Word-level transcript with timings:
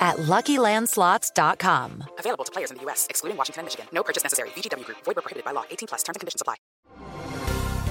at 0.00 0.16
LuckyLandSlots.com. 0.16 2.04
Available 2.18 2.44
to 2.44 2.52
players 2.52 2.70
in 2.70 2.78
the 2.78 2.82
U.S., 2.84 3.06
excluding 3.10 3.36
Washington 3.36 3.60
and 3.60 3.66
Michigan. 3.66 3.86
No 3.92 4.02
purchase 4.02 4.22
necessary. 4.22 4.48
VGW 4.56 4.84
Group. 4.86 4.98
Void 5.04 5.16
prohibited 5.16 5.44
by 5.44 5.52
law. 5.52 5.64
18 5.70 5.88
plus. 5.88 6.02
Terms 6.02 6.16
and 6.16 6.20
conditions 6.20 6.40
apply. 6.40 6.56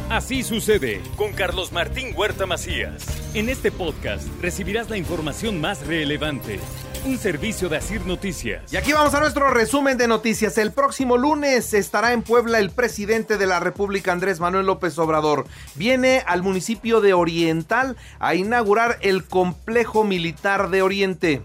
Así 0.10 0.42
sucede 0.42 1.04
con 1.18 1.34
Carlos 1.34 1.72
Martín 1.72 2.16
Huerta 2.18 2.48
Macías. 2.48 3.06
En 3.36 3.48
este 3.48 3.72
podcast 3.72 4.28
recibirás 4.42 4.90
la 4.90 4.98
información 4.98 5.62
más 5.62 5.86
relevante. 5.86 6.60
Un 7.06 7.20
servicio 7.20 7.70
de 7.70 7.78
Asir 7.78 8.04
Noticias. 8.08 8.74
Y 8.74 8.78
aquí 8.78 8.92
vamos 8.92 9.14
a 9.14 9.20
nuestro 9.20 9.52
resumen 9.52 10.00
de 10.00 10.08
noticias. 10.08 10.58
El 10.58 10.72
próximo 10.72 11.16
lunes 11.16 11.76
estará 11.76 12.12
en 12.12 12.24
Puebla 12.24 12.58
el 12.58 12.72
presidente 12.72 13.38
de 13.38 13.46
la 13.46 13.60
República, 13.60 14.12
Andrés 14.12 14.40
Manuel 14.40 14.66
López 14.66 14.98
Obrador. 14.98 15.46
Viene 15.76 16.24
al 16.26 16.42
municipio 16.42 17.02
de 17.02 17.14
Oriental 17.14 17.96
a 18.18 18.34
inaugurar 18.34 18.98
el 19.02 19.26
complejo 19.26 20.04
militar 20.04 20.72
de 20.72 20.82
Oriente. 20.82 21.44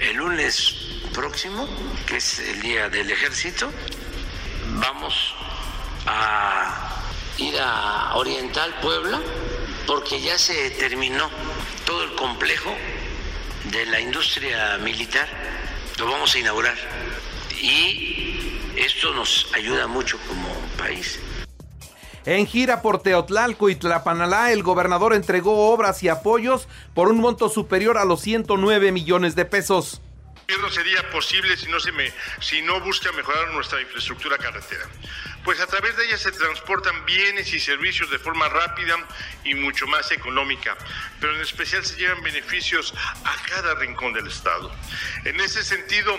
El 0.00 0.16
lunes 0.16 0.74
próximo, 1.12 1.68
que 2.06 2.16
es 2.18 2.38
el 2.38 2.62
día 2.62 2.88
del 2.88 3.10
ejército, 3.10 3.70
vamos 4.76 5.34
a 6.06 7.02
ir 7.38 7.58
a 7.58 8.14
Oriental 8.14 8.74
Puebla 8.80 9.20
porque 9.86 10.20
ya 10.20 10.38
se 10.38 10.70
terminó 10.70 11.30
todo 11.84 12.04
el 12.04 12.14
complejo 12.14 12.74
de 13.64 13.86
la 13.86 14.00
industria 14.00 14.78
militar, 14.78 15.28
lo 15.98 16.06
vamos 16.06 16.34
a 16.34 16.38
inaugurar 16.38 16.76
y 17.60 18.50
esto 18.76 19.12
nos 19.14 19.48
ayuda 19.54 19.86
mucho 19.86 20.18
como 20.28 20.48
país. 20.76 21.18
En 22.28 22.46
gira 22.46 22.82
por 22.82 22.98
Teotlalco 22.98 23.70
y 23.70 23.74
Tlapanalá, 23.74 24.52
el 24.52 24.62
gobernador 24.62 25.14
entregó 25.14 25.72
obras 25.72 26.02
y 26.02 26.10
apoyos 26.10 26.68
por 26.92 27.08
un 27.08 27.16
monto 27.16 27.48
superior 27.48 27.96
a 27.96 28.04
los 28.04 28.20
109 28.20 28.92
millones 28.92 29.34
de 29.34 29.46
pesos 29.46 30.02
no 30.56 30.70
sería 30.70 31.10
posible 31.10 31.56
si 31.58 31.66
no, 31.68 31.78
se 31.78 31.92
me, 31.92 32.10
si 32.40 32.62
no 32.62 32.80
busca 32.80 33.12
mejorar 33.12 33.50
nuestra 33.50 33.82
infraestructura 33.82 34.38
carretera. 34.38 34.88
Pues 35.44 35.60
a 35.60 35.66
través 35.66 35.94
de 35.96 36.06
ella 36.06 36.16
se 36.16 36.32
transportan 36.32 37.04
bienes 37.04 37.52
y 37.52 37.60
servicios 37.60 38.10
de 38.10 38.18
forma 38.18 38.48
rápida 38.48 38.96
y 39.44 39.54
mucho 39.54 39.86
más 39.86 40.10
económica, 40.10 40.76
pero 41.20 41.34
en 41.34 41.42
especial 41.42 41.84
se 41.84 41.96
llevan 41.96 42.22
beneficios 42.22 42.94
a 43.24 43.36
cada 43.46 43.74
rincón 43.74 44.14
del 44.14 44.26
Estado. 44.26 44.74
En 45.24 45.38
ese 45.40 45.62
sentido, 45.62 46.12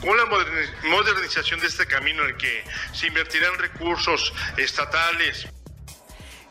con 0.00 0.16
la 0.16 0.26
modernización 0.26 1.58
de 1.58 1.66
este 1.66 1.86
camino 1.86 2.22
en 2.22 2.30
el 2.30 2.36
que 2.36 2.64
se 2.92 3.08
invertirán 3.08 3.58
recursos 3.58 4.32
estatales, 4.58 5.48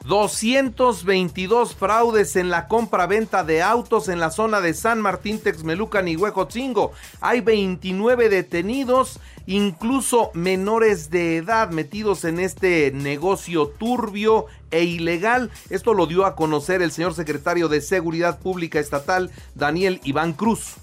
222 0.05 1.75
fraudes 1.75 2.35
en 2.35 2.49
la 2.49 2.67
compra-venta 2.67 3.43
de 3.43 3.61
autos 3.61 4.09
en 4.09 4.19
la 4.19 4.31
zona 4.31 4.59
de 4.59 4.73
San 4.73 4.99
Martín, 4.99 5.39
Texmelucan 5.39 6.07
y 6.07 6.15
Huejotzingo. 6.15 6.91
Hay 7.19 7.41
29 7.41 8.29
detenidos, 8.29 9.19
incluso 9.45 10.31
menores 10.33 11.11
de 11.11 11.37
edad 11.37 11.69
metidos 11.69 12.25
en 12.25 12.39
este 12.39 12.91
negocio 12.91 13.67
turbio 13.67 14.47
e 14.71 14.83
ilegal. 14.83 15.51
Esto 15.69 15.93
lo 15.93 16.07
dio 16.07 16.25
a 16.25 16.35
conocer 16.35 16.81
el 16.81 16.91
señor 16.91 17.13
secretario 17.13 17.67
de 17.67 17.81
Seguridad 17.81 18.39
Pública 18.39 18.79
Estatal, 18.79 19.29
Daniel 19.53 20.01
Iván 20.03 20.33
Cruz. 20.33 20.77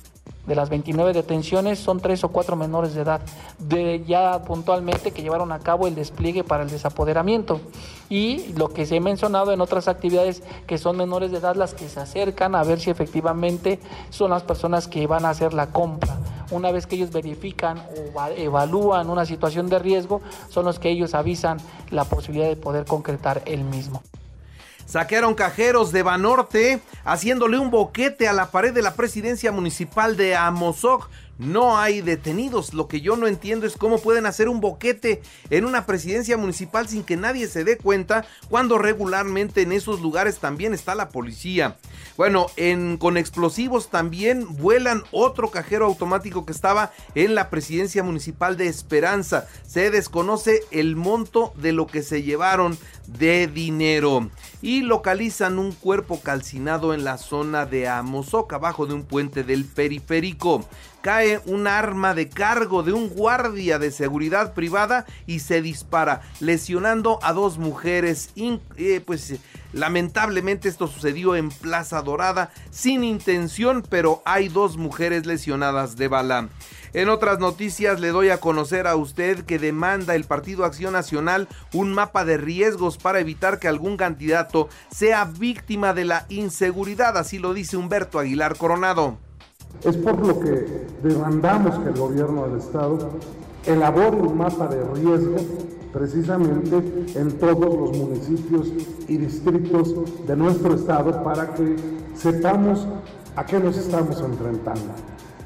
De 0.49 0.55
las 0.55 0.71
29 0.71 1.13
detenciones 1.13 1.79
son 1.79 2.01
tres 2.01 2.25
o 2.25 2.31
cuatro 2.31 2.57
menores 2.57 2.95
de 2.95 3.03
edad, 3.03 3.21
de 3.59 4.03
ya 4.07 4.43
puntualmente 4.45 5.11
que 5.11 5.21
llevaron 5.21 5.53
a 5.53 5.59
cabo 5.59 5.87
el 5.87 5.95
despliegue 5.95 6.43
para 6.43 6.63
el 6.63 6.71
desapoderamiento. 6.71 7.61
Y 8.09 8.55
lo 8.55 8.71
que 8.71 8.87
se 8.87 8.97
ha 8.97 9.01
mencionado 9.03 9.53
en 9.53 9.61
otras 9.61 9.89
actividades 9.89 10.43
que 10.67 10.79
son 10.79 10.97
menores 10.97 11.33
de 11.33 11.37
edad 11.37 11.55
las 11.55 11.75
que 11.75 11.91
se 11.91 12.01
acercan 12.01 12.55
a 12.55 12.65
ver 12.65 12.81
si 12.81 12.89
efectivamente 12.89 13.79
son 14.09 14.31
las 14.31 14.43
personas 14.43 14.89
que 14.89 15.07
van 15.07 15.27
a 15.27 15.31
hacer 15.31 15.53
la 15.53 15.67
compra. 15.67 16.17
Una 16.51 16.73
vez 16.73 16.87
que 16.87 16.97
ellos 16.97 17.13
verifican 17.13 17.83
o 18.17 18.27
evalúan 18.31 19.11
una 19.11 19.27
situación 19.27 19.69
de 19.69 19.79
riesgo, 19.79 20.23
son 20.49 20.65
los 20.65 20.79
que 20.79 20.89
ellos 20.89 21.15
avisan 21.15 21.59
la 21.91 22.05
posibilidad 22.05 22.49
de 22.49 22.57
poder 22.57 22.87
concretar 22.87 23.43
el 23.45 23.65
mismo. 23.65 24.03
Saquearon 24.89 25.35
cajeros 25.35 25.93
de 25.93 26.03
Banorte 26.03 26.81
haciéndole 27.05 27.59
un 27.59 27.71
boquete 27.71 28.27
a 28.27 28.33
la 28.33 28.51
pared 28.51 28.73
de 28.73 28.81
la 28.81 28.95
presidencia 28.95 29.53
municipal 29.53 30.17
de 30.17 30.35
Amozoc 30.35 31.11
no 31.39 31.79
hay 31.79 32.01
detenidos. 32.01 32.75
Lo 32.75 32.89
que 32.89 33.01
yo 33.01 33.17
no 33.17 33.27
entiendo 33.27 33.67
es 33.67 33.77
cómo 33.77 33.99
pueden 33.99 34.27
hacer 34.27 34.49
un 34.49 34.61
boquete 34.61 35.23
en 35.51 35.65
una 35.65 35.87
presidencia 35.87 36.37
municipal 36.37 36.89
sin 36.89 37.05
que 37.05 37.17
nadie 37.17 37.47
se 37.47 37.65
dé 37.65 37.79
cuenta 37.79 38.27
cuando 38.49 38.79
regularmente 38.79 39.63
en 39.63 39.73
esos 39.73 40.01
lugares 40.01 40.39
también 40.39 40.75
está 40.75 40.95
la 40.95 41.09
policía. 41.09 41.77
Bueno, 42.17 42.49
en, 42.57 42.99
con 42.99 43.17
explosivos 43.17 43.91
también 43.91 44.57
vuelan 44.57 45.05
otro 45.13 45.51
cajero 45.51 45.87
automático 45.87 46.45
que 46.45 46.53
estaba 46.53 46.93
en 47.15 47.37
la 47.37 47.49
presidencia 47.49 48.03
municipal 48.03 48.57
de 48.57 48.67
Esperanza. 48.67 49.47
Se 49.67 49.91
desconoce 49.91 50.63
el 50.73 50.97
monto 50.97 51.53
de 51.57 51.73
lo 51.73 51.87
que 51.87 52.03
se 52.03 52.25
llevaron 52.25 52.77
de 53.07 53.47
dinero. 53.47 54.31
Y 54.61 54.83
localizan 54.83 55.61
un 55.61 55.71
cuerpo 55.71 56.21
calcinado 56.21 56.93
en 56.93 57.05
la 57.05 57.19
zona 57.19 57.65
de 57.65 57.87
Amozoc, 57.87 58.53
abajo 58.53 58.87
de 58.87 58.95
un 58.95 59.05
puente 59.05 59.45
del 59.45 59.65
periférico 59.65 60.67
cae 61.01 61.41
un 61.47 61.67
arma 61.67 62.15
de 62.15 62.29
cargo 62.29 62.83
de 62.83 62.93
un 62.93 63.09
guardia 63.09 63.79
de 63.79 63.91
seguridad 63.91 64.55
privada 64.55 65.07
y 65.27 65.41
se 65.41 65.63
dispara, 65.63 66.23
lesionando 66.41 67.19
a 67.23 67.33
dos 67.33 67.59
mujeres. 67.59 68.31
Eh, 68.77 69.01
pues 69.05 69.37
lamentablemente 69.73 70.69
esto 70.69 70.87
sucedió 70.87 71.37
en 71.37 71.51
Plaza 71.51 72.03
Dorada 72.03 72.51
sin 72.71 73.05
intención, 73.05 73.83
pero 73.89 74.23
hay 74.25 74.49
dos 74.49 74.77
mujeres 74.77 75.27
lesionadas 75.27 75.97
de 75.97 76.09
bala. 76.09 76.49
En 76.95 77.11
otras 77.11 77.39
noticias 77.39 78.01
le 78.01 78.09
doy 78.09 78.31
a 78.31 78.41
conocer 78.41 78.87
a 78.87 78.97
usted 78.97 79.45
que 79.45 79.59
demanda 79.59 80.15
el 80.15 80.25
Partido 80.25 80.65
Acción 80.65 80.95
Nacional 80.95 81.47
un 81.75 81.93
mapa 81.93 82.25
de 82.25 82.39
riesgos 82.39 82.97
para 82.97 83.21
evitar 83.21 83.59
que 83.59 83.69
algún 83.69 83.99
candidato 83.99 84.69
sea 84.91 85.27
víctima 85.27 85.93
de 85.93 86.07
la 86.07 86.25
inseguridad, 86.31 87.19
así 87.19 87.39
lo 87.39 87.53
dice 87.53 87.77
Humberto 87.77 88.19
Aguilar 88.19 88.57
Coronado. 88.57 89.19
Es 89.85 89.97
por 89.97 90.27
lo 90.27 90.41
que 90.41 90.87
demandamos 91.03 91.79
que 91.79 91.91
el 91.91 91.99
gobierno 91.99 92.49
del 92.49 92.59
Estado 92.59 92.99
elabore 93.67 94.17
un 94.17 94.37
mapa 94.37 94.67
de 94.67 94.83
riesgo 94.95 95.37
precisamente 95.93 96.77
en 97.15 97.33
todos 97.39 97.75
los 97.75 97.97
municipios 97.97 98.69
y 99.07 99.17
distritos 99.17 99.95
de 100.27 100.37
nuestro 100.37 100.75
Estado 100.75 101.23
para 101.23 101.55
que 101.55 101.77
sepamos 102.15 102.87
a 103.37 103.47
qué 103.47 103.59
nos 103.61 103.77
estamos 103.77 104.21
enfrentando. 104.21 104.93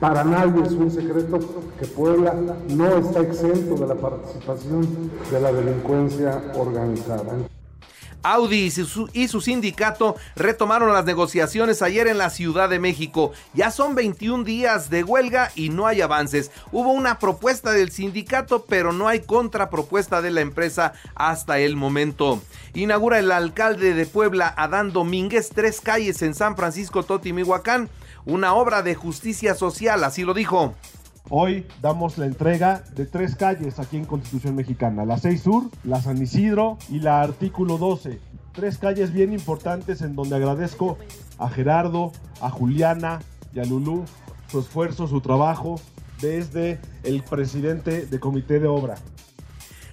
Para 0.01 0.25
nadie 0.25 0.65
es 0.65 0.73
un 0.73 0.91
secreto 0.91 1.39
que 1.79 1.87
Puebla 1.87 2.35
no 2.71 2.89
está 2.97 3.21
exento 3.21 3.77
de 3.77 3.87
la 3.87 3.95
participación 3.95 5.11
de 5.31 5.41
la 5.41 5.53
delincuencia 5.53 6.43
organizada. 6.57 7.52
Audi 8.23 8.73
y 9.15 9.29
su, 9.29 9.41
sindicato 9.41 10.17
retomaron 10.37 10.93
las 10.93 11.05
negociaciones 11.05 11.83
ayer 11.83 12.07
en 12.07 12.19
la 12.19 12.31
Ciudad 12.31 12.69
de 12.69 12.79
México. 12.79 13.33
Ya 13.55 13.71
son 13.71 13.95
21 13.95 14.45
días 14.45 14.91
de 14.91 15.05
huelga 15.05 15.51
y 15.55 15.69
no 15.71 15.87
hay 15.87 16.01
avances. 16.01 16.51
Hubo 16.71 16.93
una 16.93 17.19
propuesta 17.19 17.73
del 17.73 17.91
sindicato, 17.91 18.65
pero 18.65 18.93
no 18.93 19.09
hay 19.09 19.21
contrapropuesta 19.21 20.23
de 20.23 20.31
la 20.31 20.41
empresa 20.41 20.93
hasta 21.15 21.59
el 21.59 21.77
momento. 21.77 22.41
Inaugura 22.75 23.19
el 23.19 23.33
alcalde 23.33 23.95
de 23.95 24.07
Puebla, 24.07 24.53
Adán 24.57 24.93
Domínguez, 24.93 25.51
tres 25.55 25.81
calles 25.81 26.23
en 26.23 26.35
San 26.35 26.57
Francisco 26.57 27.03
Totimihuacán, 27.03 27.89
una 28.25 28.55
obra 28.55 28.83
de 28.83 28.95
justicia 28.95 29.55
social, 29.55 30.05
así 30.05 30.23
lo 30.23 30.35
dijo. 30.35 30.75
Hoy 31.35 31.67
damos 31.81 32.19
la 32.19 32.27
entrega 32.27 32.85
de 32.95 33.07
tres 33.07 33.37
calles 33.37 33.79
aquí 33.79 33.97
en 33.97 34.05
Constitución 34.05 34.55
Mexicana, 34.55 35.07
la 35.07 35.17
6 35.17 35.41
Sur, 35.41 35.71
la 35.83 36.03
San 36.03 36.21
Isidro 36.21 36.77
y 36.91 36.99
la 36.99 37.23
Artículo 37.23 37.79
12. 37.79 38.21
Tres 38.53 38.77
calles 38.77 39.15
bien 39.15 39.33
importantes 39.33 40.03
en 40.03 40.15
donde 40.15 40.37
agradezco 40.37 40.99
a 41.39 41.49
Gerardo, 41.49 42.13
a 42.43 42.51
Juliana 42.51 43.21
y 43.55 43.61
a 43.61 43.65
Lulú 43.65 44.05
su 44.51 44.61
esfuerzo, 44.61 45.07
su 45.07 45.23
trabajo 45.23 45.81
desde 46.21 46.79
el 47.03 47.23
presidente 47.23 48.05
de 48.05 48.21
Comité 48.21 48.61
de 48.61 48.69
Obra. 48.69 48.97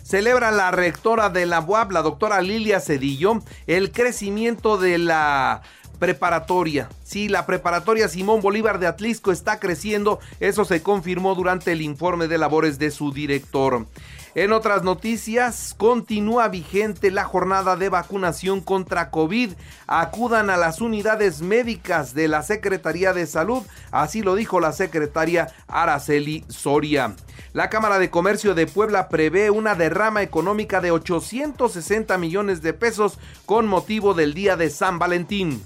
Celebra 0.03 0.51
la 0.51 0.71
rectora 0.71 1.29
de 1.29 1.45
la 1.45 1.61
UAP, 1.61 1.93
la 1.93 2.01
doctora 2.01 2.41
Lilia 2.41 2.81
Cedillo, 2.81 3.43
el 3.65 3.93
crecimiento 3.93 4.77
de 4.77 4.97
la 4.97 5.61
preparatoria. 5.99 6.89
Sí, 7.03 7.29
la 7.29 7.45
preparatoria 7.45 8.07
Simón 8.07 8.41
Bolívar 8.41 8.79
de 8.79 8.87
Atlisco 8.87 9.31
está 9.31 9.59
creciendo, 9.59 10.19
eso 10.39 10.65
se 10.65 10.81
confirmó 10.81 11.35
durante 11.35 11.73
el 11.73 11.81
informe 11.81 12.27
de 12.27 12.37
labores 12.37 12.79
de 12.79 12.89
su 12.91 13.11
director. 13.11 13.85
En 14.35 14.53
otras 14.53 14.83
noticias, 14.83 15.73
continúa 15.75 16.47
vigente 16.49 17.09
la 17.09 17.23
jornada 17.23 17.75
de 17.75 17.89
vacunación 17.89 18.61
contra 18.61 19.09
COVID. 19.09 19.53
Acudan 19.87 20.51
a 20.51 20.57
las 20.57 20.81
unidades 20.81 21.41
médicas 21.41 22.13
de 22.13 22.27
la 22.27 22.43
Secretaría 22.43 23.11
de 23.13 23.25
Salud, 23.25 23.63
así 23.91 24.21
lo 24.21 24.35
dijo 24.35 24.59
la 24.59 24.71
secretaria 24.71 25.47
Araceli 25.67 26.45
Soria. 26.47 27.15
La 27.53 27.71
Cámara 27.71 27.97
de 27.97 28.11
Comercio 28.11 28.53
de 28.53 28.67
Puebla 28.67 29.09
prevé 29.09 29.49
una 29.49 29.73
derrama 29.73 30.21
económica 30.21 30.79
de 30.79 30.91
860 30.91 32.17
millones 32.19 32.61
de 32.61 32.73
pesos 32.73 33.17
con 33.47 33.65
motivo 33.65 34.13
del 34.13 34.35
Día 34.35 34.55
de 34.55 34.69
San 34.69 34.99
Valentín 34.99 35.59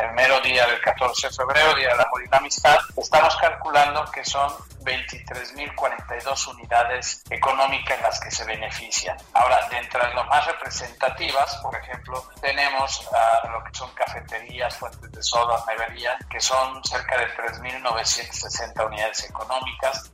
el 0.00 0.12
mero 0.12 0.40
día 0.40 0.66
del 0.66 0.80
14 0.80 1.28
de 1.28 1.34
febrero, 1.34 1.74
Día 1.74 1.88
de 1.88 1.96
la 1.96 2.02
Amor 2.02 2.22
y 2.24 2.28
la 2.28 2.38
Amistad, 2.38 2.78
estamos 2.96 3.36
calculando 3.36 4.04
que 4.10 4.24
son 4.24 4.52
23.042 4.84 6.48
unidades 6.54 7.22
económicas 7.30 8.00
las 8.00 8.20
que 8.20 8.30
se 8.30 8.44
benefician. 8.44 9.16
Ahora, 9.34 9.68
de 9.68 9.78
entre 9.78 10.14
las 10.14 10.26
más 10.26 10.46
representativas, 10.46 11.56
por 11.56 11.74
ejemplo, 11.74 12.24
tenemos 12.40 13.06
uh, 13.10 13.50
lo 13.50 13.64
que 13.64 13.74
son 13.74 13.90
cafeterías, 13.94 14.76
fuentes 14.76 15.10
de 15.10 15.22
soda, 15.22 15.64
neverías, 15.66 16.16
que 16.30 16.40
son 16.40 16.82
cerca 16.84 17.18
de 17.18 17.26
3.960 17.34 18.86
unidades 18.86 19.24
económicas. 19.28 20.10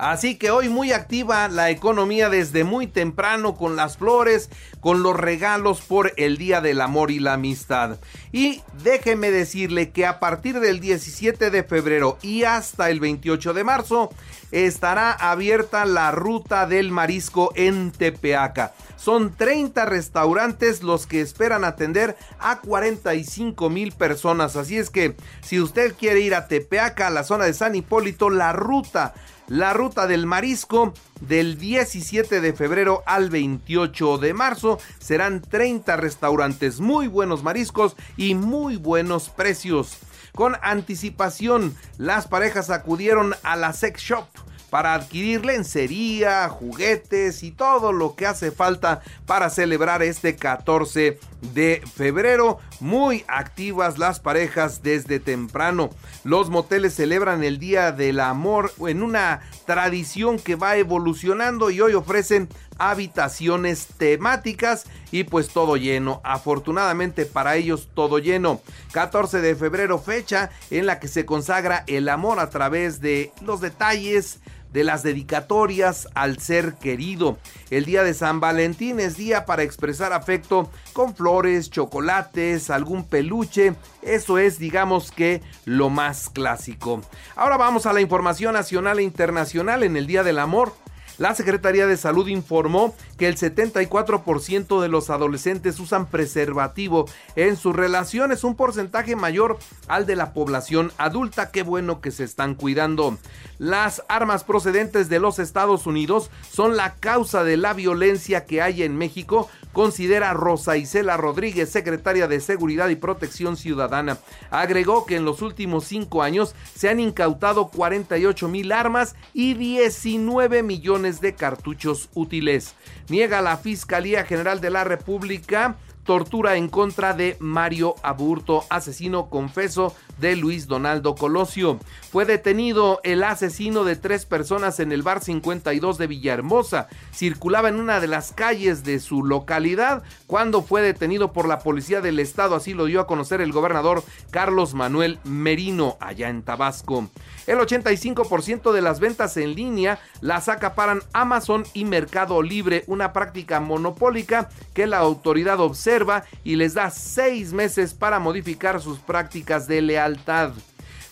Así 0.00 0.36
que 0.36 0.50
hoy 0.50 0.70
muy 0.70 0.92
activa 0.92 1.46
la 1.48 1.68
economía 1.68 2.30
desde 2.30 2.64
muy 2.64 2.86
temprano 2.86 3.54
con 3.54 3.76
las 3.76 3.98
flores, 3.98 4.48
con 4.80 5.02
los 5.02 5.14
regalos 5.14 5.82
por 5.82 6.14
el 6.16 6.38
Día 6.38 6.62
del 6.62 6.80
Amor 6.80 7.10
y 7.10 7.18
la 7.18 7.34
Amistad. 7.34 7.98
Y 8.32 8.62
déjeme 8.82 9.30
decirle 9.30 9.90
que 9.90 10.06
a 10.06 10.18
partir 10.18 10.58
del 10.58 10.80
17 10.80 11.50
de 11.50 11.64
febrero 11.64 12.16
y 12.22 12.44
hasta 12.44 12.88
el 12.88 12.98
28 12.98 13.52
de 13.52 13.62
marzo 13.62 14.10
estará 14.52 15.12
abierta 15.12 15.84
la 15.84 16.10
ruta 16.12 16.66
del 16.66 16.92
marisco 16.92 17.52
en 17.54 17.92
Tepeaca. 17.92 18.72
Son 18.96 19.36
30 19.36 19.84
restaurantes 19.84 20.82
los 20.82 21.06
que 21.06 21.20
esperan 21.20 21.62
atender 21.62 22.16
a 22.38 22.60
45 22.60 23.68
mil 23.68 23.92
personas. 23.92 24.56
Así 24.56 24.78
es 24.78 24.88
que 24.88 25.14
si 25.42 25.60
usted 25.60 25.94
quiere 25.94 26.20
ir 26.20 26.34
a 26.34 26.48
Tepeaca, 26.48 27.08
a 27.08 27.10
la 27.10 27.22
zona 27.22 27.44
de 27.44 27.52
San 27.52 27.74
Hipólito, 27.74 28.30
la 28.30 28.54
ruta 28.54 29.12
la 29.50 29.72
ruta 29.72 30.06
del 30.06 30.26
marisco 30.26 30.94
del 31.20 31.58
17 31.58 32.40
de 32.40 32.52
febrero 32.52 33.02
al 33.04 33.30
28 33.30 34.18
de 34.18 34.32
marzo. 34.32 34.78
Serán 35.00 35.42
30 35.42 35.96
restaurantes, 35.96 36.80
muy 36.80 37.08
buenos 37.08 37.42
mariscos 37.42 37.96
y 38.16 38.36
muy 38.36 38.76
buenos 38.76 39.28
precios. 39.28 39.98
Con 40.34 40.56
anticipación, 40.62 41.76
las 41.98 42.28
parejas 42.28 42.70
acudieron 42.70 43.34
a 43.42 43.56
la 43.56 43.72
sex 43.72 44.00
shop 44.00 44.26
para 44.70 44.94
adquirir 44.94 45.44
lencería, 45.44 46.48
juguetes 46.48 47.42
y 47.42 47.50
todo 47.50 47.92
lo 47.92 48.14
que 48.14 48.26
hace 48.26 48.52
falta 48.52 49.02
para 49.26 49.50
celebrar 49.50 50.02
este 50.02 50.36
14 50.36 51.18
de 51.52 51.82
febrero. 51.94 52.58
Muy 52.78 53.24
activas 53.28 53.98
las 53.98 54.20
parejas 54.20 54.82
desde 54.82 55.20
temprano. 55.20 55.90
Los 56.24 56.48
moteles 56.48 56.94
celebran 56.94 57.44
el 57.44 57.58
Día 57.58 57.92
del 57.92 58.20
Amor 58.20 58.72
en 58.86 59.02
una 59.02 59.40
tradición 59.66 60.38
que 60.38 60.54
va 60.54 60.76
evolucionando 60.76 61.70
y 61.70 61.80
hoy 61.80 61.94
ofrecen 61.94 62.48
habitaciones 62.78 63.88
temáticas 63.98 64.86
y 65.12 65.24
pues 65.24 65.50
todo 65.50 65.76
lleno. 65.76 66.20
Afortunadamente 66.24 67.26
para 67.26 67.56
ellos 67.56 67.88
todo 67.94 68.18
lleno. 68.18 68.60
14 68.92 69.40
de 69.40 69.54
febrero 69.54 69.98
fecha 69.98 70.50
en 70.70 70.86
la 70.86 70.98
que 70.98 71.08
se 71.08 71.26
consagra 71.26 71.84
el 71.86 72.08
amor 72.08 72.40
a 72.40 72.48
través 72.48 73.00
de 73.00 73.32
los 73.42 73.60
detalles, 73.60 74.40
de 74.72 74.84
las 74.84 75.02
dedicatorias 75.02 76.08
al 76.14 76.38
ser 76.38 76.74
querido. 76.74 77.38
El 77.70 77.84
día 77.84 78.02
de 78.02 78.14
San 78.14 78.40
Valentín 78.40 79.00
es 79.00 79.16
día 79.16 79.44
para 79.46 79.62
expresar 79.62 80.12
afecto 80.12 80.70
con 80.92 81.14
flores, 81.14 81.70
chocolates, 81.70 82.70
algún 82.70 83.04
peluche. 83.04 83.74
Eso 84.02 84.38
es, 84.38 84.58
digamos 84.58 85.10
que, 85.10 85.42
lo 85.64 85.90
más 85.90 86.28
clásico. 86.28 87.02
Ahora 87.36 87.56
vamos 87.56 87.86
a 87.86 87.92
la 87.92 88.00
información 88.00 88.54
nacional 88.54 88.98
e 88.98 89.02
internacional 89.02 89.82
en 89.82 89.96
el 89.96 90.06
Día 90.06 90.22
del 90.22 90.38
Amor. 90.38 90.72
La 91.20 91.34
Secretaría 91.34 91.86
de 91.86 91.98
Salud 91.98 92.28
informó 92.28 92.94
que 93.18 93.28
el 93.28 93.36
74% 93.36 94.80
de 94.80 94.88
los 94.88 95.10
adolescentes 95.10 95.78
usan 95.78 96.06
preservativo 96.06 97.04
en 97.36 97.58
sus 97.58 97.76
relaciones, 97.76 98.42
un 98.42 98.56
porcentaje 98.56 99.16
mayor 99.16 99.58
al 99.86 100.06
de 100.06 100.16
la 100.16 100.32
población 100.32 100.92
adulta. 100.96 101.50
Qué 101.50 101.62
bueno 101.62 102.00
que 102.00 102.10
se 102.10 102.24
están 102.24 102.54
cuidando. 102.54 103.18
Las 103.58 104.02
armas 104.08 104.44
procedentes 104.44 105.10
de 105.10 105.20
los 105.20 105.38
Estados 105.38 105.86
Unidos 105.86 106.30
son 106.50 106.78
la 106.78 106.94
causa 106.94 107.44
de 107.44 107.58
la 107.58 107.74
violencia 107.74 108.46
que 108.46 108.62
hay 108.62 108.82
en 108.82 108.96
México, 108.96 109.50
considera 109.74 110.32
Rosa 110.32 110.78
Isela 110.78 111.18
Rodríguez, 111.18 111.68
secretaria 111.68 112.28
de 112.28 112.40
Seguridad 112.40 112.88
y 112.88 112.96
Protección 112.96 113.58
Ciudadana. 113.58 114.16
Agregó 114.50 115.04
que 115.04 115.16
en 115.16 115.26
los 115.26 115.42
últimos 115.42 115.84
cinco 115.84 116.22
años 116.22 116.54
se 116.74 116.88
han 116.88 116.98
incautado 116.98 117.68
48 117.68 118.48
mil 118.48 118.72
armas 118.72 119.14
y 119.34 119.52
19 119.52 120.62
millones 120.62 121.09
de 121.18 121.34
cartuchos 121.34 122.10
útiles. 122.14 122.74
Niega 123.08 123.42
la 123.42 123.56
Fiscalía 123.56 124.24
General 124.24 124.60
de 124.60 124.70
la 124.70 124.84
República 124.84 125.76
tortura 126.04 126.56
en 126.56 126.68
contra 126.68 127.12
de 127.12 127.36
Mario 127.40 127.94
Aburto, 128.02 128.64
asesino 128.70 129.28
confeso 129.28 129.94
de 130.20 130.36
Luis 130.36 130.66
Donaldo 130.66 131.14
Colosio. 131.14 131.78
Fue 132.10 132.24
detenido 132.24 133.00
el 133.02 133.22
asesino 133.22 133.84
de 133.84 133.96
tres 133.96 134.26
personas 134.26 134.80
en 134.80 134.92
el 134.92 135.02
bar 135.02 135.22
52 135.22 135.98
de 135.98 136.06
Villahermosa. 136.06 136.88
Circulaba 137.14 137.68
en 137.68 137.80
una 137.80 138.00
de 138.00 138.08
las 138.08 138.32
calles 138.32 138.84
de 138.84 139.00
su 139.00 139.24
localidad 139.24 140.02
cuando 140.26 140.62
fue 140.62 140.82
detenido 140.82 141.32
por 141.32 141.48
la 141.48 141.60
policía 141.60 142.00
del 142.00 142.18
estado, 142.18 142.54
así 142.54 142.74
lo 142.74 142.84
dio 142.84 143.00
a 143.00 143.06
conocer 143.06 143.40
el 143.40 143.52
gobernador 143.52 144.02
Carlos 144.30 144.74
Manuel 144.74 145.18
Merino 145.24 145.96
allá 146.00 146.28
en 146.28 146.42
Tabasco. 146.42 147.08
El 147.46 147.58
85% 147.58 148.72
de 148.72 148.82
las 148.82 149.00
ventas 149.00 149.36
en 149.36 149.54
línea 149.54 149.98
las 150.20 150.48
acaparan 150.48 151.02
Amazon 151.12 151.64
y 151.74 151.84
Mercado 151.84 152.42
Libre, 152.42 152.84
una 152.86 153.12
práctica 153.12 153.60
monopólica 153.60 154.48
que 154.74 154.86
la 154.86 154.98
autoridad 154.98 155.60
observa 155.60 156.24
y 156.44 156.56
les 156.56 156.74
da 156.74 156.90
seis 156.90 157.52
meses 157.52 157.94
para 157.94 158.18
modificar 158.18 158.80
sus 158.80 158.98
prácticas 158.98 159.66
de 159.66 159.82
lealtad. 159.82 160.09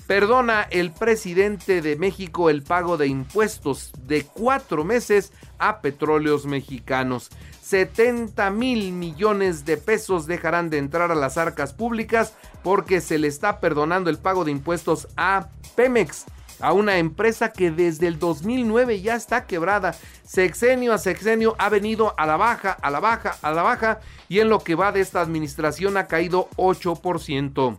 Perdona 0.08 0.62
el 0.70 0.90
presidente 0.90 1.82
de 1.82 1.96
México 1.96 2.48
el 2.48 2.62
pago 2.62 2.96
de 2.96 3.08
impuestos 3.08 3.92
de 4.06 4.24
cuatro 4.24 4.82
meses 4.82 5.32
a 5.58 5.82
petróleos 5.82 6.46
mexicanos. 6.46 7.28
70 7.60 8.50
mil 8.50 8.92
millones 8.94 9.66
de 9.66 9.76
pesos 9.76 10.26
dejarán 10.26 10.70
de 10.70 10.78
entrar 10.78 11.12
a 11.12 11.14
las 11.14 11.36
arcas 11.36 11.74
públicas 11.74 12.32
porque 12.62 13.02
se 13.02 13.19
le 13.19 13.28
está 13.28 13.60
perdonando 13.60 14.08
el 14.08 14.17
pago 14.17 14.46
de 14.46 14.50
impuestos 14.50 15.08
a 15.19 15.48
Pemex, 15.76 16.24
a 16.60 16.72
una 16.72 16.96
empresa 16.96 17.52
que 17.52 17.70
desde 17.70 18.06
el 18.06 18.19
2009 18.19 19.02
ya 19.02 19.14
está 19.14 19.46
quebrada. 19.46 19.94
Sexenio 20.24 20.94
a 20.94 20.98
sexenio 20.98 21.55
ha 21.58 21.69
venido 21.69 22.14
a 22.17 22.24
la 22.24 22.38
baja, 22.38 22.72
a 22.72 22.90
la 22.90 23.00
baja, 23.00 23.36
a 23.43 23.52
la 23.52 23.62
baja 23.62 24.00
y 24.31 24.38
en 24.40 24.48
lo 24.48 24.60
que 24.60 24.74
va 24.74 24.90
de 24.90 25.00
esta 25.00 25.20
administración 25.20 25.98
ha 25.98 26.06
caído 26.06 26.48
8%. 26.56 27.76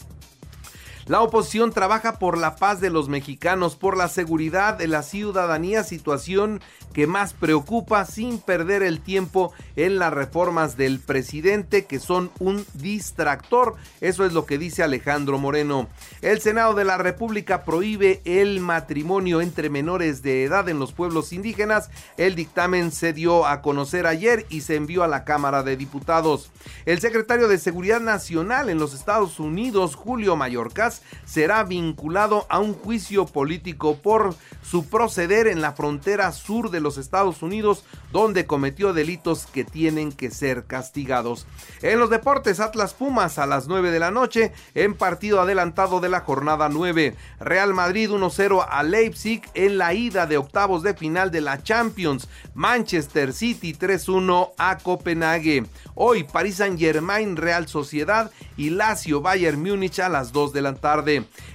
La 1.09 1.23
oposición 1.23 1.71
trabaja 1.71 2.19
por 2.19 2.37
la 2.37 2.55
paz 2.55 2.81
de 2.81 2.91
los 2.91 3.09
mexicanos, 3.09 3.75
por 3.75 3.97
la 3.97 4.09
seguridad 4.09 4.75
de 4.75 4.87
la 4.87 5.01
ciudadanía, 5.01 5.83
situación 5.83 6.61
que 6.93 7.07
más 7.07 7.33
preocupa 7.33 8.05
sin 8.05 8.37
perder 8.37 8.83
el 8.83 8.99
tiempo 8.99 9.51
en 9.75 9.97
las 9.97 10.13
reformas 10.13 10.77
del 10.77 10.99
presidente 10.99 11.85
que 11.85 11.99
son 11.99 12.29
un 12.37 12.63
distractor. 12.75 13.75
Eso 14.01 14.23
es 14.23 14.33
lo 14.33 14.45
que 14.45 14.59
dice 14.59 14.83
Alejandro 14.83 15.39
Moreno. 15.39 15.87
El 16.21 16.41
Senado 16.41 16.75
de 16.75 16.85
la 16.85 16.99
República 16.99 17.63
prohíbe 17.63 18.21
el 18.25 18.59
matrimonio 18.59 19.41
entre 19.41 19.71
menores 19.71 20.21
de 20.21 20.43
edad 20.43 20.69
en 20.69 20.77
los 20.77 20.93
pueblos 20.93 21.33
indígenas. 21.33 21.89
El 22.17 22.35
dictamen 22.35 22.91
se 22.91 23.13
dio 23.13 23.47
a 23.47 23.63
conocer 23.63 24.05
ayer 24.05 24.45
y 24.49 24.61
se 24.61 24.75
envió 24.75 25.03
a 25.03 25.07
la 25.07 25.23
Cámara 25.23 25.63
de 25.63 25.75
Diputados. 25.75 26.51
El 26.85 26.99
secretario 26.99 27.47
de 27.47 27.57
Seguridad 27.57 27.99
Nacional 27.99 28.69
en 28.69 28.77
los 28.77 28.93
Estados 28.93 29.39
Unidos, 29.39 29.95
Julio 29.95 30.35
Mayorkas, 30.35 30.98
será 31.25 31.63
vinculado 31.63 32.45
a 32.49 32.59
un 32.59 32.73
juicio 32.73 33.25
político 33.25 33.97
por 33.97 34.35
su 34.63 34.87
proceder 34.87 35.47
en 35.47 35.61
la 35.61 35.73
frontera 35.73 36.31
sur 36.31 36.69
de 36.69 36.79
los 36.79 36.97
Estados 36.97 37.41
Unidos, 37.41 37.83
donde 38.11 38.45
cometió 38.45 38.93
delitos 38.93 39.45
que 39.45 39.63
tienen 39.63 40.11
que 40.11 40.31
ser 40.31 40.65
castigados. 40.65 41.47
En 41.81 41.99
los 41.99 42.09
deportes, 42.09 42.59
Atlas 42.59 42.93
Pumas 42.93 43.39
a 43.39 43.45
las 43.45 43.67
9 43.67 43.91
de 43.91 43.99
la 43.99 44.11
noche, 44.11 44.51
en 44.75 44.95
partido 44.95 45.41
adelantado 45.41 45.99
de 45.99 46.09
la 46.09 46.21
jornada 46.21 46.69
9. 46.69 47.15
Real 47.39 47.73
Madrid 47.73 48.09
1-0 48.09 48.65
a 48.69 48.83
Leipzig 48.83 49.41
en 49.53 49.77
la 49.77 49.93
ida 49.93 50.25
de 50.27 50.37
octavos 50.37 50.83
de 50.83 50.93
final 50.93 51.31
de 51.31 51.41
la 51.41 51.63
Champions. 51.63 52.27
Manchester 52.53 53.33
City 53.33 53.73
3-1 53.73 54.51
a 54.57 54.77
Copenhague. 54.77 55.65
Hoy 55.95 56.23
París 56.23 56.55
Saint 56.55 56.79
Germain 56.79 57.35
Real 57.35 57.67
Sociedad 57.67 58.31
y 58.57 58.69
Lazio 58.69 59.21
Bayern 59.21 59.61
Múnich 59.61 59.99
a 59.99 60.09
las 60.09 60.31
2 60.31 60.53
de 60.53 60.61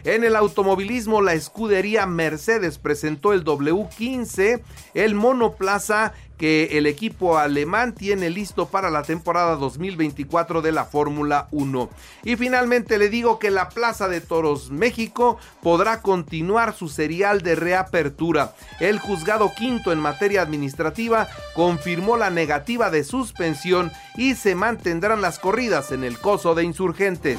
En 0.04 0.24
el 0.24 0.36
automovilismo, 0.36 1.20
la 1.20 1.34
escudería 1.34 2.06
Mercedes 2.06 2.78
presentó 2.78 3.32
el 3.32 3.44
W15, 3.44 4.62
el 4.94 5.14
monoplaza 5.14 6.12
que 6.38 6.78
el 6.78 6.86
equipo 6.86 7.38
alemán 7.38 7.94
tiene 7.94 8.28
listo 8.30 8.66
para 8.66 8.90
la 8.90 9.02
temporada 9.02 9.56
2024 9.56 10.62
de 10.62 10.72
la 10.72 10.84
Fórmula 10.84 11.48
1. 11.52 11.90
Y 12.24 12.36
finalmente 12.36 12.98
le 12.98 13.08
digo 13.08 13.38
que 13.38 13.50
la 13.50 13.68
Plaza 13.68 14.08
de 14.08 14.20
Toros 14.20 14.70
México 14.70 15.38
podrá 15.62 16.02
continuar 16.02 16.74
su 16.74 16.88
serial 16.88 17.42
de 17.42 17.54
reapertura. 17.54 18.54
El 18.80 18.98
juzgado 18.98 19.52
quinto 19.56 19.92
en 19.92 20.00
materia 20.00 20.42
administrativa 20.42 21.28
confirmó 21.54 22.16
la 22.16 22.30
negativa 22.30 22.90
de 22.90 23.04
suspensión 23.04 23.92
y 24.16 24.34
se 24.34 24.54
mantendrán 24.54 25.22
las 25.22 25.38
corridas 25.38 25.92
en 25.92 26.04
el 26.04 26.18
coso 26.18 26.54
de 26.54 26.64
insurgentes. 26.64 27.38